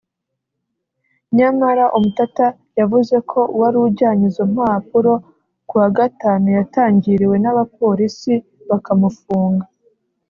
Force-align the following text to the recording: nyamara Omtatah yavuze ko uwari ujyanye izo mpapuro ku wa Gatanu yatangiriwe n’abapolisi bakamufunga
nyamara 1.37 1.83
Omtatah 1.97 2.53
yavuze 2.79 3.15
ko 3.31 3.39
uwari 3.55 3.77
ujyanye 3.87 4.25
izo 4.31 4.43
mpapuro 4.53 5.13
ku 5.67 5.73
wa 5.81 5.89
Gatanu 5.97 6.47
yatangiriwe 6.57 7.35
n’abapolisi 7.39 8.33
bakamufunga 8.69 9.65